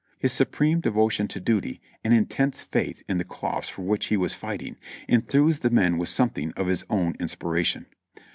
His 0.17 0.33
supreme 0.33 0.79
devotion 0.79 1.27
to 1.27 1.39
duty 1.39 1.79
and 2.03 2.11
intense 2.11 2.61
faith 2.61 3.03
in 3.07 3.19
the 3.19 3.23
cause 3.23 3.69
for 3.69 3.83
which 3.83 4.07
he 4.07 4.17
was 4.17 4.33
fighting 4.33 4.77
enthused 5.07 5.61
the 5.61 5.69
men 5.69 5.99
with 5.99 6.09
something 6.09 6.53
of 6.53 6.65
his 6.65 6.83
own 6.89 7.13
inspiration. 7.19 7.85